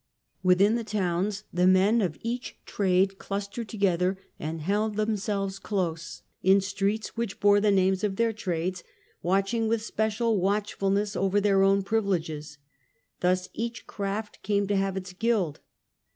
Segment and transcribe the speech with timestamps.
[0.41, 6.59] Within the towns the men of each trade clustered together and held themselves close, in
[6.59, 8.83] streets which bore the names of their trades,
[9.21, 12.57] watching with special The Graft watchfulness over their own privileges.
[13.19, 13.51] Thus Q^iWa.
[13.53, 15.59] each craft came to have its guild.